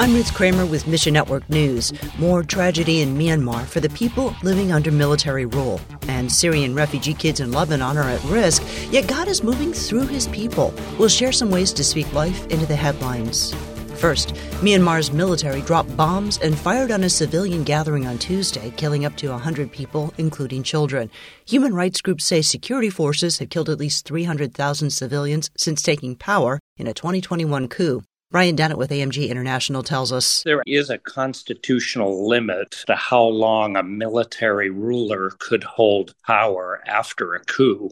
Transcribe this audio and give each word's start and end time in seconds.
I'm 0.00 0.14
Ruth 0.14 0.32
Kramer 0.32 0.64
with 0.64 0.86
Mission 0.86 1.12
Network 1.12 1.50
News. 1.50 1.92
More 2.20 2.44
tragedy 2.44 3.00
in 3.00 3.18
Myanmar 3.18 3.66
for 3.66 3.80
the 3.80 3.88
people 3.88 4.32
living 4.44 4.70
under 4.70 4.92
military 4.92 5.44
rule. 5.44 5.80
And 6.06 6.30
Syrian 6.30 6.72
refugee 6.72 7.14
kids 7.14 7.40
in 7.40 7.50
Lebanon 7.50 7.98
are 7.98 8.04
at 8.04 8.22
risk, 8.26 8.62
yet 8.92 9.08
God 9.08 9.26
is 9.26 9.42
moving 9.42 9.72
through 9.72 10.06
his 10.06 10.28
people. 10.28 10.72
We'll 11.00 11.08
share 11.08 11.32
some 11.32 11.50
ways 11.50 11.72
to 11.72 11.82
speak 11.82 12.12
life 12.12 12.46
into 12.46 12.64
the 12.64 12.76
headlines. 12.76 13.52
First, 13.96 14.34
Myanmar's 14.62 15.10
military 15.10 15.62
dropped 15.62 15.96
bombs 15.96 16.38
and 16.38 16.56
fired 16.56 16.92
on 16.92 17.02
a 17.02 17.10
civilian 17.10 17.64
gathering 17.64 18.06
on 18.06 18.18
Tuesday, 18.18 18.72
killing 18.76 19.04
up 19.04 19.16
to 19.16 19.30
100 19.30 19.72
people, 19.72 20.14
including 20.16 20.62
children. 20.62 21.10
Human 21.46 21.74
rights 21.74 22.00
groups 22.00 22.24
say 22.24 22.40
security 22.40 22.88
forces 22.90 23.40
have 23.40 23.50
killed 23.50 23.68
at 23.68 23.80
least 23.80 24.06
300,000 24.06 24.90
civilians 24.90 25.50
since 25.56 25.82
taking 25.82 26.14
power 26.14 26.60
in 26.76 26.86
a 26.86 26.94
2021 26.94 27.66
coup. 27.66 28.04
Brian 28.30 28.56
Dennett 28.56 28.76
with 28.76 28.90
AMG 28.90 29.30
International 29.30 29.82
tells 29.82 30.12
us 30.12 30.42
there 30.42 30.62
is 30.66 30.90
a 30.90 30.98
constitutional 30.98 32.28
limit 32.28 32.72
to 32.86 32.94
how 32.94 33.22
long 33.22 33.74
a 33.74 33.82
military 33.82 34.68
ruler 34.68 35.30
could 35.38 35.64
hold 35.64 36.14
power 36.26 36.82
after 36.86 37.32
a 37.32 37.40
coup. 37.40 37.88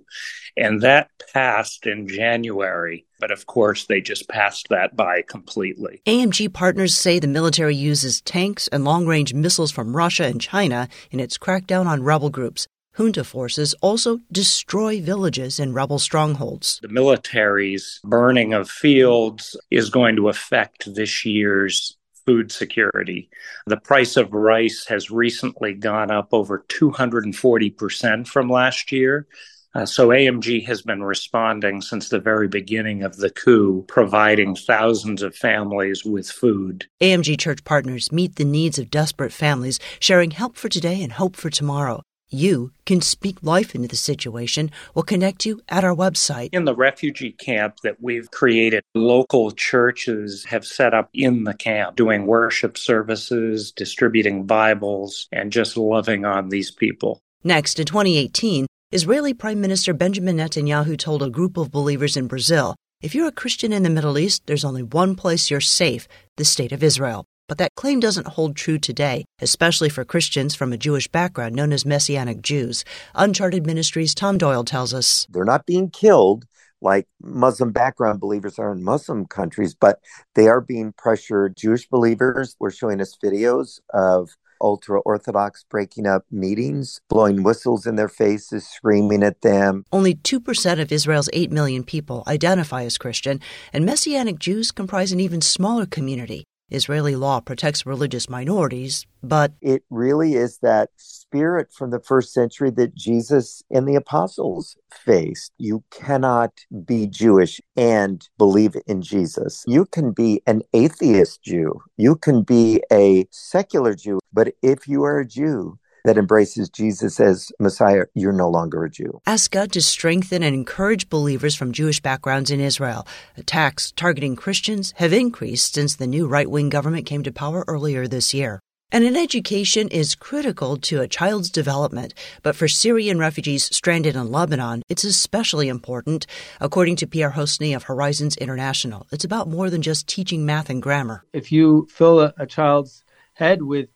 And 0.54 0.82
that 0.82 1.08
passed 1.32 1.86
in 1.86 2.06
January. 2.06 3.06
But 3.18 3.30
of 3.30 3.46
course, 3.46 3.86
they 3.86 4.02
just 4.02 4.28
passed 4.28 4.68
that 4.68 4.94
by 4.94 5.22
completely. 5.22 6.02
AMG 6.06 6.52
partners 6.52 6.94
say 6.94 7.18
the 7.18 7.26
military 7.26 7.74
uses 7.74 8.20
tanks 8.20 8.68
and 8.68 8.84
long 8.84 9.06
range 9.06 9.32
missiles 9.32 9.70
from 9.70 9.96
Russia 9.96 10.24
and 10.24 10.38
China 10.38 10.90
in 11.10 11.18
its 11.18 11.38
crackdown 11.38 11.86
on 11.86 12.02
rebel 12.02 12.28
groups. 12.28 12.68
Junta 12.96 13.24
forces 13.24 13.74
also 13.82 14.20
destroy 14.32 15.02
villages 15.02 15.60
and 15.60 15.74
rebel 15.74 15.98
strongholds. 15.98 16.80
The 16.80 16.88
military's 16.88 18.00
burning 18.02 18.54
of 18.54 18.70
fields 18.70 19.54
is 19.70 19.90
going 19.90 20.16
to 20.16 20.30
affect 20.30 20.94
this 20.94 21.26
year's 21.26 21.98
food 22.24 22.50
security. 22.50 23.28
The 23.66 23.76
price 23.76 24.16
of 24.16 24.32
rice 24.32 24.86
has 24.88 25.10
recently 25.10 25.74
gone 25.74 26.10
up 26.10 26.28
over 26.32 26.64
240% 26.68 28.26
from 28.26 28.48
last 28.48 28.90
year. 28.90 29.26
Uh, 29.74 29.84
so 29.84 30.08
AMG 30.08 30.64
has 30.64 30.80
been 30.80 31.02
responding 31.02 31.82
since 31.82 32.08
the 32.08 32.18
very 32.18 32.48
beginning 32.48 33.02
of 33.02 33.18
the 33.18 33.28
coup, 33.28 33.84
providing 33.88 34.56
thousands 34.56 35.20
of 35.20 35.36
families 35.36 36.02
with 36.02 36.30
food. 36.30 36.86
AMG 37.02 37.38
church 37.38 37.62
partners 37.64 38.10
meet 38.10 38.36
the 38.36 38.44
needs 38.46 38.78
of 38.78 38.90
desperate 38.90 39.32
families, 39.32 39.78
sharing 40.00 40.30
help 40.30 40.56
for 40.56 40.70
today 40.70 41.02
and 41.02 41.12
hope 41.12 41.36
for 41.36 41.50
tomorrow. 41.50 42.00
You 42.28 42.72
can 42.86 43.00
speak 43.00 43.36
life 43.40 43.74
into 43.74 43.86
the 43.86 43.96
situation. 43.96 44.72
We'll 44.94 45.04
connect 45.04 45.46
you 45.46 45.60
at 45.68 45.84
our 45.84 45.94
website. 45.94 46.48
In 46.52 46.64
the 46.64 46.74
refugee 46.74 47.30
camp 47.30 47.76
that 47.84 48.02
we've 48.02 48.28
created, 48.32 48.82
local 48.96 49.52
churches 49.52 50.44
have 50.46 50.66
set 50.66 50.92
up 50.92 51.08
in 51.14 51.44
the 51.44 51.54
camp 51.54 51.94
doing 51.94 52.26
worship 52.26 52.76
services, 52.76 53.70
distributing 53.70 54.44
Bibles, 54.44 55.28
and 55.30 55.52
just 55.52 55.76
loving 55.76 56.24
on 56.24 56.48
these 56.48 56.72
people. 56.72 57.20
Next, 57.44 57.78
in 57.78 57.86
2018, 57.86 58.66
Israeli 58.90 59.32
Prime 59.32 59.60
Minister 59.60 59.94
Benjamin 59.94 60.36
Netanyahu 60.36 60.98
told 60.98 61.22
a 61.22 61.30
group 61.30 61.56
of 61.56 61.70
believers 61.70 62.16
in 62.16 62.26
Brazil 62.26 62.74
if 63.02 63.14
you're 63.14 63.28
a 63.28 63.32
Christian 63.32 63.72
in 63.72 63.82
the 63.82 63.90
Middle 63.90 64.18
East, 64.18 64.46
there's 64.46 64.64
only 64.64 64.82
one 64.82 65.14
place 65.14 65.50
you're 65.50 65.60
safe 65.60 66.08
the 66.38 66.44
State 66.44 66.72
of 66.72 66.82
Israel. 66.82 67.26
But 67.48 67.58
that 67.58 67.74
claim 67.76 68.00
doesn't 68.00 68.26
hold 68.26 68.56
true 68.56 68.78
today, 68.78 69.24
especially 69.40 69.88
for 69.88 70.04
Christians 70.04 70.54
from 70.54 70.72
a 70.72 70.76
Jewish 70.76 71.06
background 71.06 71.54
known 71.54 71.72
as 71.72 71.86
Messianic 71.86 72.42
Jews. 72.42 72.84
Uncharted 73.14 73.64
Ministries' 73.64 74.14
Tom 74.14 74.36
Doyle 74.36 74.64
tells 74.64 74.92
us 74.92 75.26
they're 75.30 75.44
not 75.44 75.64
being 75.64 75.90
killed 75.90 76.46
like 76.82 77.06
Muslim 77.22 77.72
background 77.72 78.20
believers 78.20 78.58
are 78.58 78.72
in 78.72 78.82
Muslim 78.82 79.26
countries, 79.26 79.74
but 79.74 80.00
they 80.34 80.48
are 80.48 80.60
being 80.60 80.92
pressured. 80.92 81.56
Jewish 81.56 81.88
believers 81.88 82.56
were 82.58 82.70
showing 82.70 83.00
us 83.00 83.16
videos 83.22 83.80
of 83.94 84.30
ultra 84.60 85.00
Orthodox 85.00 85.64
breaking 85.70 86.06
up 86.06 86.24
meetings, 86.30 87.00
blowing 87.08 87.42
whistles 87.42 87.86
in 87.86 87.96
their 87.96 88.08
faces, 88.08 88.66
screaming 88.66 89.22
at 89.22 89.42
them. 89.42 89.84
Only 89.92 90.14
2% 90.14 90.80
of 90.80 90.90
Israel's 90.90 91.30
8 91.32 91.52
million 91.52 91.84
people 91.84 92.24
identify 92.26 92.82
as 92.84 92.98
Christian, 92.98 93.40
and 93.72 93.86
Messianic 93.86 94.38
Jews 94.38 94.72
comprise 94.72 95.12
an 95.12 95.20
even 95.20 95.40
smaller 95.40 95.86
community. 95.86 96.44
Israeli 96.70 97.14
law 97.14 97.38
protects 97.38 97.86
religious 97.86 98.28
minorities, 98.28 99.06
but 99.22 99.52
it 99.60 99.84
really 99.88 100.34
is 100.34 100.58
that 100.62 100.90
spirit 100.96 101.72
from 101.72 101.90
the 101.90 102.00
first 102.00 102.32
century 102.32 102.70
that 102.70 102.94
Jesus 102.94 103.62
and 103.70 103.86
the 103.86 103.94
apostles 103.94 104.76
faced. 104.90 105.52
You 105.58 105.84
cannot 105.92 106.52
be 106.84 107.06
Jewish 107.06 107.60
and 107.76 108.28
believe 108.36 108.76
in 108.88 109.00
Jesus. 109.00 109.62
You 109.68 109.84
can 109.86 110.10
be 110.10 110.42
an 110.46 110.62
atheist 110.72 111.42
Jew, 111.42 111.82
you 111.96 112.16
can 112.16 112.42
be 112.42 112.82
a 112.92 113.26
secular 113.30 113.94
Jew, 113.94 114.18
but 114.32 114.52
if 114.60 114.88
you 114.88 115.04
are 115.04 115.20
a 115.20 115.26
Jew, 115.26 115.78
that 116.06 116.16
embraces 116.16 116.68
Jesus 116.68 117.18
as 117.18 117.52
Messiah, 117.58 118.04
you're 118.14 118.32
no 118.32 118.48
longer 118.48 118.84
a 118.84 118.90
Jew. 118.90 119.20
Ask 119.26 119.50
God 119.50 119.72
to 119.72 119.82
strengthen 119.82 120.44
and 120.44 120.54
encourage 120.54 121.08
believers 121.08 121.56
from 121.56 121.72
Jewish 121.72 122.00
backgrounds 122.00 122.50
in 122.50 122.60
Israel. 122.60 123.06
Attacks 123.36 123.90
targeting 123.90 124.36
Christians 124.36 124.94
have 124.96 125.12
increased 125.12 125.74
since 125.74 125.96
the 125.96 126.06
new 126.06 126.28
right 126.28 126.48
wing 126.48 126.68
government 126.68 127.06
came 127.06 127.24
to 127.24 127.32
power 127.32 127.64
earlier 127.66 128.06
this 128.06 128.32
year. 128.32 128.60
And 128.92 129.02
an 129.02 129.16
education 129.16 129.88
is 129.88 130.14
critical 130.14 130.76
to 130.76 131.00
a 131.00 131.08
child's 131.08 131.50
development, 131.50 132.14
but 132.44 132.54
for 132.54 132.68
Syrian 132.68 133.18
refugees 133.18 133.64
stranded 133.74 134.14
in 134.14 134.30
Lebanon, 134.30 134.82
it's 134.88 135.02
especially 135.02 135.66
important. 135.66 136.24
According 136.60 136.94
to 136.96 137.08
Pierre 137.08 137.32
Houssney 137.32 137.74
of 137.74 137.82
Horizons 137.82 138.36
International, 138.36 139.08
it's 139.10 139.24
about 139.24 139.48
more 139.48 139.70
than 139.70 139.82
just 139.82 140.06
teaching 140.06 140.46
math 140.46 140.70
and 140.70 140.80
grammar. 140.80 141.24
If 141.32 141.50
you 141.50 141.88
fill 141.90 142.20
a, 142.20 142.32
a 142.38 142.46
child's 142.46 143.02
head 143.34 143.60
with 143.60 143.88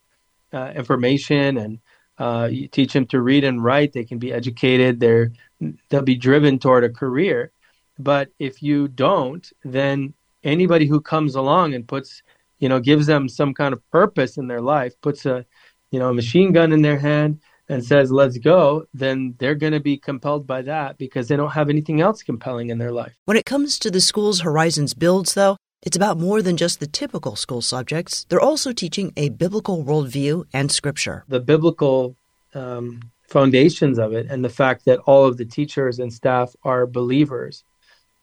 uh, 0.53 0.72
information 0.75 1.56
and 1.56 1.78
uh, 2.20 2.48
you 2.53 2.69
teach 2.69 2.92
them 2.92 3.06
to 3.06 3.20
read 3.20 3.44
and 3.44 3.64
write. 3.64 3.92
They 3.92 4.04
can 4.04 4.19
be 4.19 4.32
educated. 4.32 5.00
They're 5.00 5.32
they'll 5.88 6.03
be 6.03 6.16
driven 6.16 6.58
toward 6.58 6.84
a 6.84 6.91
career. 6.91 7.50
But 7.98 8.28
if 8.38 8.62
you 8.62 8.88
don't, 8.88 9.50
then 9.64 10.14
anybody 10.44 10.86
who 10.86 11.00
comes 11.00 11.34
along 11.34 11.75
and 11.75 11.88
puts, 11.88 12.22
you 12.59 12.69
know, 12.69 12.78
gives 12.78 13.06
them 13.06 13.28
some 13.28 13.53
kind 13.54 13.72
of 13.72 13.91
purpose 13.91 14.36
in 14.36 14.47
their 14.47 14.60
life, 14.60 14.94
puts 15.00 15.26
a, 15.26 15.44
you 15.91 15.98
know, 15.98 16.10
a 16.10 16.14
machine 16.14 16.53
gun 16.53 16.72
in 16.72 16.82
their 16.82 16.98
hand 16.98 17.41
and 17.69 17.84
says, 17.84 18.10
let's 18.10 18.38
go, 18.38 18.84
then 18.92 19.34
they're 19.38 19.54
going 19.54 19.72
to 19.72 19.80
be 19.80 19.97
compelled 19.97 20.47
by 20.47 20.60
that 20.62 20.98
because 20.98 21.28
they 21.28 21.36
don't 21.36 21.53
have 21.53 21.69
anything 21.69 22.00
else 22.00 22.22
compelling 22.22 22.70
in 22.70 22.78
their 22.78 22.92
life. 22.92 23.14
When 23.26 23.36
it 23.36 23.47
comes 23.47 23.78
to 23.80 23.91
the 23.91 24.00
school's 24.00 24.41
Horizons 24.41 24.92
builds, 24.92 25.34
though, 25.34 25.56
it's 25.82 25.96
about 25.96 26.18
more 26.18 26.42
than 26.42 26.56
just 26.56 26.80
the 26.80 26.86
typical 26.86 27.36
school 27.36 27.62
subjects. 27.62 28.24
They're 28.28 28.41
also 28.41 28.72
teaching 28.72 29.12
a 29.16 29.30
biblical 29.30 29.82
worldview 29.84 30.44
and 30.52 30.70
scripture. 30.70 31.24
The 31.28 31.41
biblical 31.41 32.16
um, 32.54 33.00
foundations 33.28 33.98
of 33.98 34.12
it, 34.12 34.26
and 34.30 34.44
the 34.44 34.50
fact 34.50 34.84
that 34.84 34.98
all 35.00 35.24
of 35.24 35.36
the 35.36 35.44
teachers 35.44 35.98
and 35.98 36.12
staff 36.12 36.54
are 36.62 36.86
believers 36.86 37.64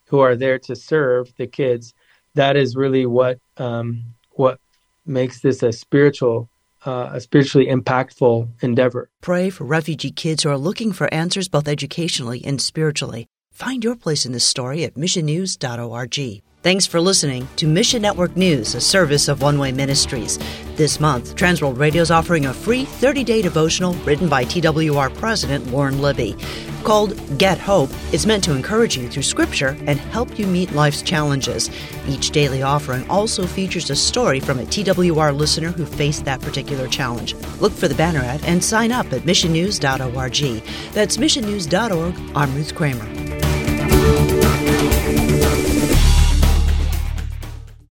who 0.06 0.20
are 0.20 0.36
there 0.36 0.58
to 0.60 0.76
serve 0.76 1.34
the 1.36 1.46
kids. 1.46 1.94
That 2.34 2.56
is 2.56 2.76
really 2.76 3.06
what 3.06 3.40
um, 3.56 4.04
what 4.32 4.60
makes 5.04 5.40
this 5.40 5.62
a 5.62 5.72
spiritual 5.72 6.48
uh, 6.86 7.10
a 7.12 7.20
spiritually 7.20 7.66
impactful 7.66 8.48
endeavor. 8.62 9.10
Pray 9.20 9.50
for 9.50 9.64
refugee 9.64 10.12
kids 10.12 10.44
who 10.44 10.50
are 10.50 10.58
looking 10.58 10.92
for 10.92 11.12
answers 11.12 11.48
both 11.48 11.66
educationally 11.66 12.44
and 12.44 12.60
spiritually. 12.60 13.26
Find 13.52 13.82
your 13.82 13.96
place 13.96 14.24
in 14.24 14.32
this 14.32 14.44
story 14.44 14.84
at 14.84 14.94
missionnews.org. 14.94 16.42
Thanks 16.68 16.86
for 16.86 17.00
listening 17.00 17.48
to 17.56 17.66
Mission 17.66 18.02
Network 18.02 18.36
News, 18.36 18.74
a 18.74 18.80
service 18.82 19.28
of 19.28 19.40
One 19.40 19.58
Way 19.58 19.72
Ministries. 19.72 20.38
This 20.76 21.00
month, 21.00 21.34
Transworld 21.34 21.78
Radio 21.78 22.02
is 22.02 22.10
offering 22.10 22.44
a 22.44 22.52
free 22.52 22.84
30 22.84 23.24
day 23.24 23.40
devotional 23.40 23.94
written 24.04 24.28
by 24.28 24.44
TWR 24.44 25.16
President 25.16 25.66
Lauren 25.72 26.02
Libby. 26.02 26.36
Called 26.84 27.38
Get 27.38 27.56
Hope, 27.56 27.88
it's 28.12 28.26
meant 28.26 28.44
to 28.44 28.54
encourage 28.54 28.98
you 28.98 29.08
through 29.08 29.22
Scripture 29.22 29.78
and 29.86 29.98
help 29.98 30.38
you 30.38 30.46
meet 30.46 30.72
life's 30.72 31.00
challenges. 31.00 31.70
Each 32.06 32.28
daily 32.28 32.60
offering 32.60 33.08
also 33.08 33.46
features 33.46 33.88
a 33.88 33.96
story 33.96 34.38
from 34.38 34.58
a 34.58 34.64
TWR 34.64 35.34
listener 35.34 35.70
who 35.70 35.86
faced 35.86 36.26
that 36.26 36.42
particular 36.42 36.86
challenge. 36.86 37.34
Look 37.62 37.72
for 37.72 37.88
the 37.88 37.94
banner 37.94 38.20
ad 38.20 38.44
and 38.44 38.62
sign 38.62 38.92
up 38.92 39.10
at 39.14 39.22
missionnews.org. 39.22 40.92
That's 40.92 41.16
missionnews.org. 41.16 42.36
I'm 42.36 42.54
Ruth 42.54 42.74
Kramer. 42.74 43.28